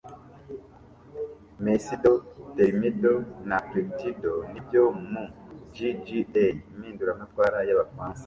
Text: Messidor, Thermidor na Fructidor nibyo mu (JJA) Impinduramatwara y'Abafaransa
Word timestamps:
Messidor, 1.63 2.19
Thermidor 2.55 3.19
na 3.49 3.57
Fructidor 3.67 4.37
nibyo 4.51 4.83
mu 5.11 5.23
(JJA) 5.75 6.45
Impinduramatwara 6.73 7.57
y'Abafaransa 7.67 8.19